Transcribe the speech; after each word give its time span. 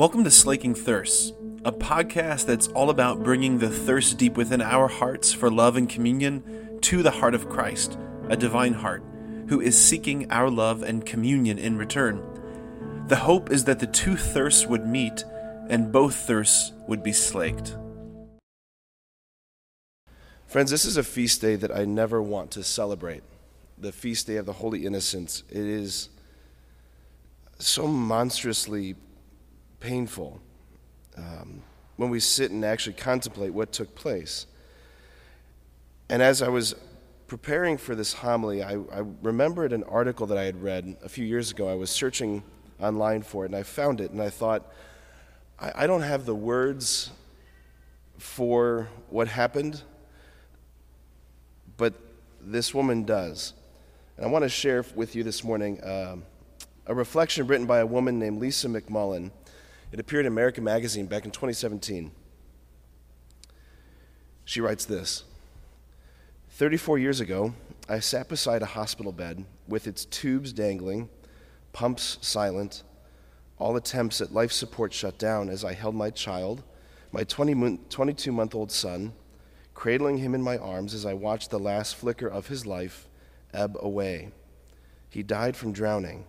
Welcome 0.00 0.24
to 0.24 0.30
Slaking 0.30 0.74
Thirsts, 0.74 1.34
a 1.62 1.70
podcast 1.70 2.46
that's 2.46 2.68
all 2.68 2.88
about 2.88 3.22
bringing 3.22 3.58
the 3.58 3.68
thirst 3.68 4.16
deep 4.16 4.34
within 4.34 4.62
our 4.62 4.88
hearts 4.88 5.30
for 5.30 5.50
love 5.50 5.76
and 5.76 5.86
communion 5.86 6.78
to 6.80 7.02
the 7.02 7.10
heart 7.10 7.34
of 7.34 7.50
Christ, 7.50 7.98
a 8.30 8.34
divine 8.34 8.72
heart, 8.72 9.04
who 9.48 9.60
is 9.60 9.78
seeking 9.78 10.32
our 10.32 10.48
love 10.48 10.82
and 10.82 11.04
communion 11.04 11.58
in 11.58 11.76
return. 11.76 12.22
The 13.08 13.16
hope 13.16 13.50
is 13.50 13.64
that 13.64 13.78
the 13.78 13.86
two 13.86 14.16
thirsts 14.16 14.66
would 14.66 14.86
meet 14.86 15.22
and 15.68 15.92
both 15.92 16.14
thirsts 16.14 16.72
would 16.88 17.02
be 17.02 17.12
slaked. 17.12 17.76
Friends, 20.46 20.70
this 20.70 20.86
is 20.86 20.96
a 20.96 21.02
feast 21.02 21.42
day 21.42 21.56
that 21.56 21.76
I 21.76 21.84
never 21.84 22.22
want 22.22 22.52
to 22.52 22.64
celebrate. 22.64 23.22
The 23.76 23.92
feast 23.92 24.26
day 24.26 24.36
of 24.36 24.46
the 24.46 24.54
Holy 24.54 24.86
Innocents. 24.86 25.44
It 25.50 25.58
is 25.58 26.08
so 27.58 27.86
monstrously 27.86 28.96
painful 29.80 30.40
um, 31.16 31.62
when 31.96 32.10
we 32.10 32.20
sit 32.20 32.50
and 32.50 32.64
actually 32.64 32.94
contemplate 32.94 33.52
what 33.52 33.72
took 33.72 33.94
place. 33.94 34.46
And 36.08 36.22
as 36.22 36.42
I 36.42 36.48
was 36.48 36.74
preparing 37.26 37.76
for 37.76 37.94
this 37.94 38.12
homily, 38.12 38.62
I, 38.62 38.74
I 38.74 39.02
remembered 39.22 39.72
an 39.72 39.84
article 39.84 40.26
that 40.28 40.38
I 40.38 40.44
had 40.44 40.62
read 40.62 40.96
a 41.02 41.08
few 41.08 41.24
years 41.24 41.50
ago. 41.50 41.68
I 41.68 41.74
was 41.74 41.90
searching 41.90 42.42
online 42.80 43.22
for 43.22 43.44
it, 43.44 43.48
and 43.48 43.56
I 43.56 43.62
found 43.62 44.00
it, 44.00 44.10
and 44.10 44.20
I 44.20 44.30
thought, 44.30 44.72
I, 45.58 45.84
I 45.84 45.86
don't 45.86 46.02
have 46.02 46.26
the 46.26 46.34
words 46.34 47.10
for 48.18 48.88
what 49.08 49.28
happened 49.28 49.82
but 51.80 51.94
this 52.42 52.74
woman 52.74 53.04
does. 53.04 53.54
And 54.18 54.26
I 54.26 54.28
want 54.28 54.42
to 54.42 54.50
share 54.50 54.84
with 54.94 55.16
you 55.16 55.24
this 55.24 55.42
morning 55.42 55.80
uh, 55.80 56.16
a 56.86 56.94
reflection 56.94 57.46
written 57.46 57.66
by 57.66 57.78
a 57.78 57.86
woman 57.86 58.18
named 58.18 58.38
Lisa 58.38 58.68
McMullen. 58.68 59.30
It 59.92 59.98
appeared 59.98 60.26
in 60.26 60.32
American 60.32 60.62
Magazine 60.62 61.06
back 61.06 61.24
in 61.24 61.30
2017. 61.30 62.12
She 64.44 64.60
writes 64.60 64.84
this 64.84 65.24
34 66.50 66.98
years 66.98 67.20
ago, 67.20 67.54
I 67.88 67.98
sat 67.98 68.28
beside 68.28 68.62
a 68.62 68.66
hospital 68.66 69.10
bed 69.10 69.44
with 69.66 69.86
its 69.86 70.04
tubes 70.04 70.52
dangling, 70.52 71.08
pumps 71.72 72.18
silent, 72.20 72.84
all 73.58 73.76
attempts 73.76 74.20
at 74.20 74.32
life 74.32 74.52
support 74.52 74.92
shut 74.92 75.18
down 75.18 75.48
as 75.48 75.64
I 75.64 75.72
held 75.72 75.94
my 75.94 76.10
child, 76.10 76.62
my 77.12 77.24
22 77.24 78.32
month 78.32 78.54
old 78.54 78.70
son, 78.70 79.12
cradling 79.74 80.18
him 80.18 80.34
in 80.34 80.42
my 80.42 80.56
arms 80.58 80.94
as 80.94 81.04
I 81.04 81.14
watched 81.14 81.50
the 81.50 81.58
last 81.58 81.96
flicker 81.96 82.28
of 82.28 82.46
his 82.46 82.64
life 82.64 83.08
ebb 83.52 83.76
away. 83.80 84.30
He 85.08 85.24
died 85.24 85.56
from 85.56 85.72
drowning. 85.72 86.26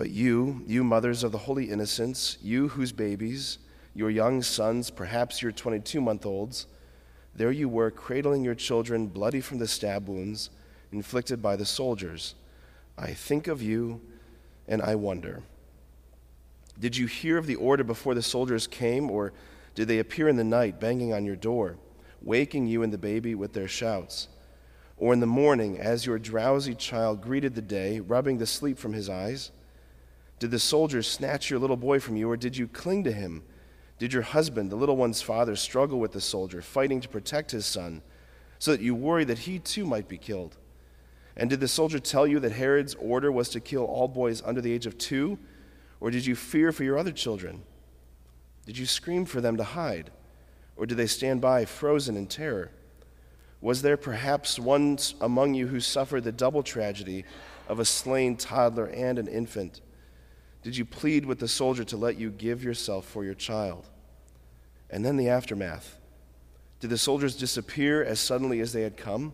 But 0.00 0.12
you, 0.12 0.62
you 0.66 0.82
mothers 0.82 1.22
of 1.24 1.30
the 1.30 1.36
holy 1.36 1.68
innocents, 1.68 2.38
you 2.40 2.68
whose 2.68 2.90
babies, 2.90 3.58
your 3.92 4.08
young 4.08 4.40
sons, 4.40 4.88
perhaps 4.88 5.42
your 5.42 5.52
22 5.52 6.00
month 6.00 6.24
olds, 6.24 6.66
there 7.34 7.52
you 7.52 7.68
were 7.68 7.90
cradling 7.90 8.42
your 8.42 8.54
children 8.54 9.08
bloody 9.08 9.42
from 9.42 9.58
the 9.58 9.68
stab 9.68 10.08
wounds 10.08 10.48
inflicted 10.90 11.42
by 11.42 11.54
the 11.54 11.66
soldiers. 11.66 12.34
I 12.96 13.12
think 13.12 13.46
of 13.46 13.60
you 13.60 14.00
and 14.66 14.80
I 14.80 14.94
wonder. 14.94 15.42
Did 16.78 16.96
you 16.96 17.06
hear 17.06 17.36
of 17.36 17.46
the 17.46 17.56
order 17.56 17.84
before 17.84 18.14
the 18.14 18.22
soldiers 18.22 18.66
came, 18.66 19.10
or 19.10 19.34
did 19.74 19.86
they 19.86 19.98
appear 19.98 20.30
in 20.30 20.36
the 20.36 20.44
night 20.44 20.80
banging 20.80 21.12
on 21.12 21.26
your 21.26 21.36
door? 21.36 21.76
waking 22.22 22.66
you 22.66 22.82
and 22.82 22.90
the 22.90 22.96
baby 22.96 23.34
with 23.34 23.52
their 23.52 23.68
shouts. 23.68 24.28
Or 24.96 25.12
in 25.12 25.20
the 25.20 25.26
morning, 25.26 25.78
as 25.78 26.06
your 26.06 26.18
drowsy 26.18 26.74
child 26.74 27.20
greeted 27.20 27.54
the 27.54 27.60
day, 27.60 28.00
rubbing 28.00 28.38
the 28.38 28.46
sleep 28.46 28.78
from 28.78 28.94
his 28.94 29.10
eyes? 29.10 29.50
Did 30.40 30.50
the 30.50 30.58
soldiers 30.58 31.06
snatch 31.06 31.50
your 31.50 31.58
little 31.58 31.76
boy 31.76 32.00
from 32.00 32.16
you, 32.16 32.28
or 32.28 32.36
did 32.36 32.56
you 32.56 32.66
cling 32.66 33.04
to 33.04 33.12
him? 33.12 33.42
Did 33.98 34.14
your 34.14 34.22
husband, 34.22 34.72
the 34.72 34.76
little 34.76 34.96
one's 34.96 35.20
father, 35.20 35.54
struggle 35.54 36.00
with 36.00 36.12
the 36.12 36.20
soldier, 36.20 36.62
fighting 36.62 37.02
to 37.02 37.08
protect 37.08 37.50
his 37.50 37.66
son, 37.66 38.00
so 38.58 38.70
that 38.70 38.80
you 38.80 38.94
worry 38.94 39.24
that 39.24 39.40
he 39.40 39.58
too 39.58 39.84
might 39.84 40.08
be 40.08 40.16
killed? 40.16 40.56
And 41.36 41.50
did 41.50 41.60
the 41.60 41.68
soldier 41.68 41.98
tell 41.98 42.26
you 42.26 42.40
that 42.40 42.52
Herod's 42.52 42.94
order 42.94 43.30
was 43.30 43.50
to 43.50 43.60
kill 43.60 43.84
all 43.84 44.08
boys 44.08 44.42
under 44.42 44.62
the 44.62 44.72
age 44.72 44.86
of 44.86 44.96
two? 44.96 45.38
Or 46.00 46.10
did 46.10 46.24
you 46.24 46.34
fear 46.34 46.72
for 46.72 46.84
your 46.84 46.98
other 46.98 47.12
children? 47.12 47.62
Did 48.64 48.78
you 48.78 48.86
scream 48.86 49.26
for 49.26 49.42
them 49.42 49.58
to 49.58 49.64
hide? 49.64 50.10
Or 50.74 50.86
did 50.86 50.96
they 50.96 51.06
stand 51.06 51.42
by, 51.42 51.66
frozen 51.66 52.16
in 52.16 52.26
terror? 52.26 52.70
Was 53.60 53.82
there 53.82 53.98
perhaps 53.98 54.58
one 54.58 54.96
among 55.20 55.52
you 55.52 55.66
who 55.66 55.80
suffered 55.80 56.24
the 56.24 56.32
double 56.32 56.62
tragedy 56.62 57.26
of 57.68 57.78
a 57.78 57.84
slain 57.84 58.38
toddler 58.38 58.86
and 58.86 59.18
an 59.18 59.28
infant? 59.28 59.82
Did 60.62 60.76
you 60.76 60.84
plead 60.84 61.24
with 61.24 61.38
the 61.38 61.48
soldier 61.48 61.84
to 61.84 61.96
let 61.96 62.18
you 62.18 62.30
give 62.30 62.62
yourself 62.62 63.06
for 63.06 63.24
your 63.24 63.34
child? 63.34 63.88
And 64.90 65.04
then 65.04 65.16
the 65.16 65.28
aftermath. 65.28 65.98
Did 66.80 66.90
the 66.90 66.98
soldiers 66.98 67.36
disappear 67.36 68.02
as 68.04 68.20
suddenly 68.20 68.60
as 68.60 68.72
they 68.72 68.82
had 68.82 68.96
come, 68.96 69.32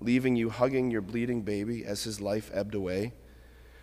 leaving 0.00 0.36
you 0.36 0.50
hugging 0.50 0.90
your 0.90 1.00
bleeding 1.00 1.42
baby 1.42 1.84
as 1.84 2.04
his 2.04 2.20
life 2.20 2.50
ebbed 2.52 2.74
away? 2.74 3.12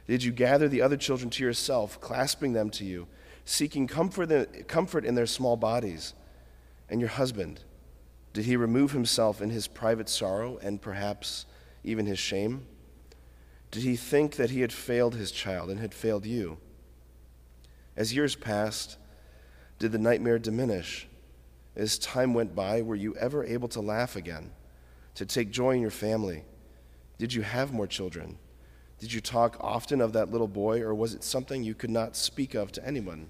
Did 0.07 0.23
you 0.23 0.31
gather 0.31 0.67
the 0.67 0.81
other 0.81 0.97
children 0.97 1.29
to 1.31 1.43
yourself, 1.43 2.01
clasping 2.01 2.53
them 2.53 2.69
to 2.71 2.83
you, 2.83 3.07
seeking 3.45 3.87
comfort, 3.87 5.05
in 5.05 5.15
their 5.15 5.25
small 5.25 5.55
bodies? 5.55 6.13
And 6.89 6.99
your 6.99 7.09
husband, 7.09 7.61
did 8.33 8.45
he 8.45 8.57
remove 8.57 8.91
himself 8.91 9.41
in 9.41 9.49
his 9.49 9.67
private 9.67 10.09
sorrow 10.09 10.57
and 10.61 10.81
perhaps 10.81 11.45
even 11.83 12.05
his 12.05 12.19
shame? 12.19 12.65
Did 13.71 13.83
he 13.83 13.95
think 13.95 14.35
that 14.35 14.49
he 14.49 14.61
had 14.61 14.73
failed 14.73 15.15
his 15.15 15.31
child 15.31 15.69
and 15.69 15.79
had 15.79 15.93
failed 15.93 16.25
you? 16.25 16.57
As 17.95 18.13
years 18.13 18.35
passed, 18.35 18.97
did 19.79 19.91
the 19.91 19.97
nightmare 19.97 20.39
diminish? 20.39 21.07
As 21.75 21.97
time 21.97 22.33
went 22.33 22.55
by, 22.55 22.81
were 22.81 22.95
you 22.95 23.15
ever 23.15 23.43
able 23.43 23.67
to 23.69 23.81
laugh 23.81 24.15
again, 24.15 24.51
to 25.15 25.25
take 25.25 25.51
joy 25.51 25.71
in 25.71 25.81
your 25.81 25.91
family? 25.91 26.43
Did 27.17 27.33
you 27.33 27.41
have 27.41 27.73
more 27.73 27.87
children? 27.87 28.37
Did 28.99 29.11
you 29.11 29.21
talk 29.21 29.57
often 29.59 29.99
of 29.99 30.13
that 30.13 30.31
little 30.31 30.47
boy, 30.47 30.81
or 30.81 30.93
was 30.93 31.13
it 31.13 31.23
something 31.23 31.63
you 31.63 31.73
could 31.73 31.89
not 31.89 32.15
speak 32.15 32.53
of 32.53 32.71
to 32.73 32.85
anyone? 32.85 33.29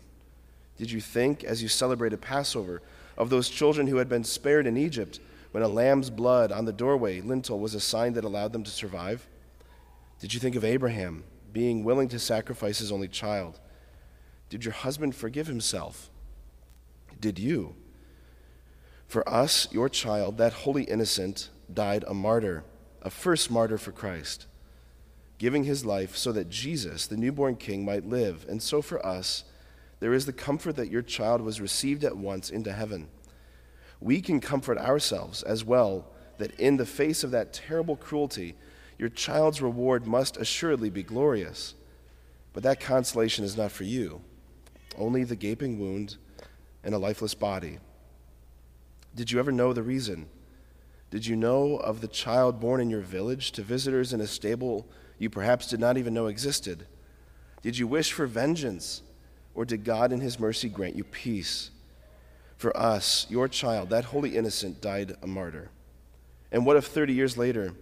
Did 0.78 0.92
you 0.92 1.02
think, 1.02 1.44
as 1.44 1.62
you 1.62 1.68
celebrated 1.68 2.22
Passover, 2.22 2.82
of 3.18 3.30
those 3.30 3.50
children 3.50 3.88
who 3.88 3.98
had 3.98 4.10
been 4.10 4.24
spared 4.24 4.68
in 4.68 4.78
Egypt 4.78 5.20
when 5.52 5.64
a 5.64 5.68
lamb's 5.68 6.10
blood 6.10 6.52
on 6.52 6.66
the 6.66 6.74
doorway 6.74 7.22
lintel 7.22 7.60
was 7.60 7.76
a 7.76 7.80
sign 7.80 8.14
that 8.14 8.24
allowed 8.24 8.54
them 8.54 8.64
to 8.64 8.72
survive? 8.72 9.28
Did 10.20 10.34
you 10.34 10.40
think 10.40 10.56
of 10.56 10.64
Abraham 10.64 11.24
being 11.52 11.84
willing 11.84 12.08
to 12.10 12.20
sacrifice 12.20 12.80
his 12.80 12.92
only 12.92 13.08
child? 13.08 13.60
Did 14.52 14.66
your 14.66 14.74
husband 14.74 15.16
forgive 15.16 15.48
himself? 15.48 16.10
Did 17.22 17.40
you? 17.40 17.74
For 19.08 19.28
us, 19.28 19.70
your 19.72 19.88
child, 19.88 20.38
that 20.40 20.52
holy 20.52 20.84
innocent, 20.84 21.50
died 21.74 22.04
a 22.06 22.14
martyr, 22.14 22.66
a 23.02 23.10
first 23.10 23.50
martyr 23.50 23.78
for 23.78 23.94
Christ, 23.94 24.48
giving 25.38 25.64
his 25.64 25.86
life 25.86 26.18
so 26.18 26.34
that 26.34 26.50
Jesus, 26.50 27.08
the 27.08 27.16
newborn 27.16 27.56
king, 27.56 27.86
might 27.86 28.06
live. 28.06 28.46
And 28.50 28.62
so 28.62 28.82
for 28.82 29.04
us, 29.06 29.46
there 30.02 30.14
is 30.14 30.26
the 30.26 30.34
comfort 30.34 30.76
that 30.76 30.92
your 30.92 31.02
child 31.02 31.40
was 31.40 31.62
received 31.62 32.04
at 32.04 32.18
once 32.18 32.50
into 32.50 32.74
heaven. 32.74 33.08
We 34.02 34.20
can 34.20 34.42
comfort 34.42 34.78
ourselves 34.78 35.44
as 35.44 35.64
well 35.64 36.12
that 36.40 36.60
in 36.60 36.76
the 36.76 36.86
face 36.86 37.24
of 37.24 37.32
that 37.32 37.54
terrible 37.54 37.96
cruelty, 37.96 38.56
your 38.98 39.10
child's 39.10 39.62
reward 39.62 40.06
must 40.06 40.36
assuredly 40.36 40.90
be 40.90 41.04
glorious. 41.04 41.74
But 42.52 42.64
that 42.64 42.82
consolation 42.82 43.46
is 43.46 43.56
not 43.56 43.72
for 43.72 43.86
you, 43.86 44.22
only 44.98 45.24
the 45.24 45.36
gaping 45.36 45.80
wound 45.80 46.18
and 46.84 46.94
a 46.94 46.98
lifeless 46.98 47.34
body. 47.34 47.80
Did 49.16 49.32
you 49.32 49.40
ever 49.40 49.52
know 49.52 49.74
the 49.74 49.84
reason? 49.84 50.28
Did 51.10 51.26
you 51.26 51.36
know 51.36 51.78
of 51.78 52.02
the 52.02 52.08
child 52.08 52.60
born 52.60 52.80
in 52.80 52.90
your 52.90 53.02
village 53.02 53.52
to 53.54 53.62
visitors 53.62 54.14
in 54.14 54.22
a 54.22 54.28
stable 54.28 54.88
you 55.20 55.30
perhaps 55.30 55.68
did 55.68 55.80
not 55.80 55.98
even 55.98 56.14
know 56.14 56.28
existed? 56.28 56.88
Did 57.62 57.78
you 57.78 57.86
wish 57.86 58.12
for 58.12 58.26
vengeance? 58.26 59.02
Or 59.54 59.66
did 59.66 59.84
God 59.84 60.12
in 60.14 60.22
his 60.22 60.40
mercy 60.40 60.70
grant 60.70 60.96
you 60.96 61.04
peace? 61.04 61.72
For 62.58 62.76
us, 62.78 63.28
your 63.30 63.48
child, 63.48 63.90
that 63.90 64.06
holy 64.06 64.38
innocent, 64.38 64.82
died 64.82 65.16
a 65.22 65.28
martyr. 65.28 65.70
And 66.52 66.66
what 66.66 66.78
if 66.78 66.86
30 66.86 67.14
years 67.14 67.38
later, 67.38 67.74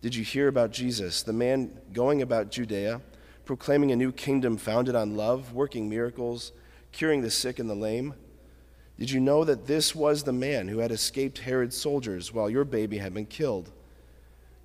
did 0.00 0.14
you 0.14 0.22
hear 0.22 0.48
about 0.48 0.70
Jesus, 0.70 1.22
the 1.22 1.32
man 1.32 1.80
going 1.92 2.22
about 2.22 2.50
Judea, 2.50 3.00
proclaiming 3.46 3.92
a 3.92 3.96
new 3.96 4.12
kingdom 4.12 4.58
founded 4.58 4.94
on 4.94 5.16
love, 5.16 5.54
working 5.54 5.88
miracles, 5.88 6.52
curing 6.92 7.22
the 7.22 7.30
sick 7.30 7.58
and 7.58 7.70
the 7.70 7.74
lame? 7.74 8.12
Did 8.98 9.10
you 9.10 9.20
know 9.20 9.44
that 9.44 9.66
this 9.66 9.94
was 9.94 10.24
the 10.24 10.32
man 10.32 10.68
who 10.68 10.78
had 10.78 10.90
escaped 10.90 11.38
Herod's 11.38 11.76
soldiers 11.76 12.32
while 12.32 12.50
your 12.50 12.64
baby 12.64 12.98
had 12.98 13.14
been 13.14 13.26
killed? 13.26 13.70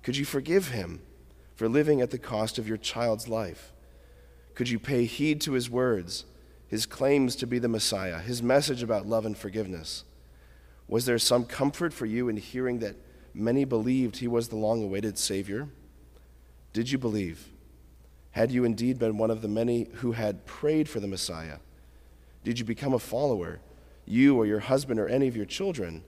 Could 0.02 0.16
you 0.16 0.24
forgive 0.24 0.68
him 0.68 1.00
for 1.54 1.68
living 1.68 2.00
at 2.00 2.10
the 2.10 2.18
cost 2.18 2.58
of 2.58 2.66
your 2.66 2.76
child's 2.76 3.28
life? 3.28 3.72
Could 4.54 4.68
you 4.68 4.78
pay 4.78 5.04
heed 5.04 5.40
to 5.42 5.52
his 5.52 5.70
words, 5.70 6.24
his 6.66 6.84
claims 6.84 7.36
to 7.36 7.46
be 7.46 7.58
the 7.58 7.68
Messiah, 7.68 8.18
his 8.18 8.42
message 8.42 8.82
about 8.82 9.06
love 9.06 9.24
and 9.24 9.36
forgiveness? 9.36 10.04
Was 10.88 11.06
there 11.06 11.18
some 11.18 11.44
comfort 11.44 11.92
for 11.92 12.06
you 12.06 12.28
in 12.28 12.36
hearing 12.36 12.80
that 12.80 12.96
many 13.32 13.64
believed 13.64 14.16
he 14.16 14.28
was 14.28 14.48
the 14.48 14.56
long 14.56 14.82
awaited 14.82 15.18
Savior? 15.18 15.68
Did 16.72 16.90
you 16.90 16.98
believe? 16.98 17.48
Had 18.32 18.50
you 18.50 18.64
indeed 18.64 18.98
been 18.98 19.18
one 19.18 19.30
of 19.30 19.42
the 19.42 19.48
many 19.48 19.88
who 19.96 20.12
had 20.12 20.46
prayed 20.46 20.88
for 20.88 21.00
the 21.00 21.06
Messiah? 21.06 21.58
Did 22.44 22.58
you 22.58 22.64
become 22.64 22.94
a 22.94 22.98
follower, 22.98 23.60
you 24.04 24.36
or 24.36 24.46
your 24.46 24.60
husband 24.60 24.98
or 24.98 25.06
any 25.06 25.28
of 25.28 25.36
your 25.36 25.46
children, 25.46 26.02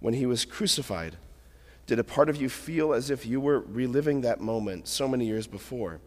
when 0.00 0.14
he 0.14 0.26
was 0.26 0.44
crucified? 0.44 1.16
Did 1.86 1.98
a 1.98 2.04
part 2.04 2.28
of 2.28 2.40
you 2.40 2.48
feel 2.48 2.92
as 2.94 3.10
if 3.10 3.26
you 3.26 3.40
were 3.40 3.60
reliving 3.60 4.22
that 4.22 4.40
moment 4.40 4.88
so 4.88 5.06
many 5.06 5.26
years 5.26 5.46
before? 5.46 6.00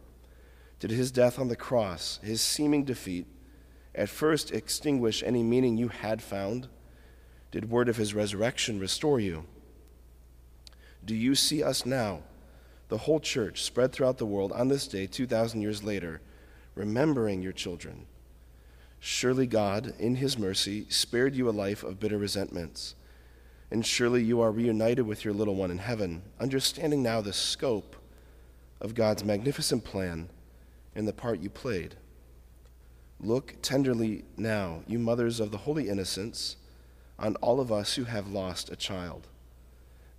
Did 0.80 0.92
his 0.92 1.12
death 1.12 1.38
on 1.38 1.48
the 1.48 1.56
cross, 1.56 2.20
his 2.24 2.42
seeming 2.42 2.84
defeat, 2.84 3.28
at 3.94 4.10
first 4.10 4.52
extinguish 4.52 5.24
any 5.24 5.44
meaning 5.44 5.78
you 5.78 5.90
had 5.90 6.22
found? 6.22 6.68
Did 7.52 7.70
word 7.70 7.88
of 7.88 7.98
his 7.98 8.14
resurrection 8.14 8.80
restore 8.80 9.20
you? 9.20 9.46
Do 11.06 11.14
you 11.14 11.36
see 11.36 11.64
us 11.64 11.86
now, 11.86 12.24
the 12.88 13.00
whole 13.00 13.20
church 13.20 13.64
spread 13.64 13.92
throughout 13.92 14.18
the 14.18 14.26
world 14.26 14.52
on 14.52 14.68
this 14.68 14.88
day, 14.88 15.08
2,000 15.08 15.62
years 15.62 15.84
later, 15.84 16.22
remembering 16.76 17.42
your 17.42 17.52
children? 17.52 18.06
Surely 19.00 19.48
God, 19.48 19.94
in 20.00 20.16
his 20.16 20.38
mercy, 20.38 20.86
spared 20.90 21.36
you 21.36 21.48
a 21.48 21.52
life 21.52 21.84
of 21.84 22.00
bitter 22.00 22.18
resentments. 22.18 22.96
And 23.72 23.86
surely 23.86 24.24
you 24.24 24.42
are 24.42 24.52
reunited 24.52 25.06
with 25.06 25.26
your 25.26 25.34
little 25.34 25.56
one 25.56 25.72
in 25.72 25.80
heaven, 25.80 26.22
understanding 26.40 27.02
now 27.02 27.22
the 27.22 27.34
scope 27.34 27.96
of 28.80 28.96
God's 28.96 29.24
magnificent 29.24 29.84
plan 29.84 30.30
and 30.96 31.08
the 31.08 31.14
part 31.14 31.40
you 31.40 31.50
played. 31.50 31.96
Look 33.20 33.56
tenderly 33.62 34.24
now, 34.38 34.84
you 34.88 35.00
mothers 35.00 35.40
of 35.40 35.52
the 35.52 35.58
holy 35.60 35.90
innocents, 35.90 36.58
on 37.18 37.36
all 37.38 37.60
of 37.60 37.72
us 37.72 37.96
who 37.96 38.04
have 38.04 38.28
lost 38.28 38.70
a 38.70 38.76
child. 38.76 39.28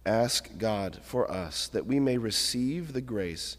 Ask 0.07 0.57
God 0.57 1.01
for 1.03 1.29
us 1.29 1.67
that 1.67 1.85
we 1.85 1.99
may 1.99 2.17
receive 2.17 2.93
the 2.93 3.01
grace 3.01 3.57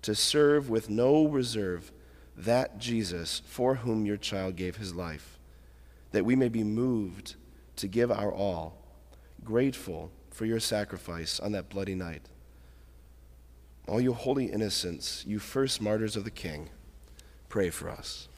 to 0.00 0.14
serve 0.14 0.70
with 0.70 0.88
no 0.88 1.26
reserve 1.26 1.92
that 2.34 2.78
Jesus 2.78 3.42
for 3.44 3.76
whom 3.76 4.06
your 4.06 4.16
child 4.16 4.56
gave 4.56 4.76
his 4.76 4.94
life, 4.94 5.38
that 6.12 6.24
we 6.24 6.34
may 6.34 6.48
be 6.48 6.64
moved 6.64 7.34
to 7.76 7.86
give 7.86 8.10
our 8.10 8.32
all, 8.32 8.78
grateful 9.44 10.10
for 10.30 10.46
your 10.46 10.60
sacrifice 10.60 11.38
on 11.38 11.52
that 11.52 11.68
bloody 11.68 11.94
night. 11.94 12.22
All 13.86 14.00
you 14.00 14.14
holy 14.14 14.46
innocents, 14.46 15.24
you 15.26 15.38
first 15.38 15.82
martyrs 15.82 16.16
of 16.16 16.24
the 16.24 16.30
King, 16.30 16.70
pray 17.50 17.68
for 17.68 17.90
us. 17.90 18.28